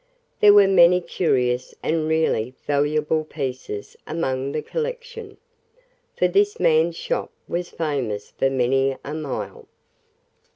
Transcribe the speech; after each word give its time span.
There 0.39 0.55
were 0.55 0.67
many 0.67 0.99
curious 0.99 1.75
and 1.83 2.07
really 2.07 2.55
valuable 2.65 3.23
pieces 3.23 3.95
among 4.07 4.51
the 4.51 4.63
collection, 4.63 5.37
for 6.17 6.27
this 6.27 6.59
man's 6.59 6.95
shop 6.95 7.29
was 7.47 7.69
famous 7.69 8.31
for 8.31 8.49
many 8.49 8.97
a 9.05 9.13
mile. 9.13 9.67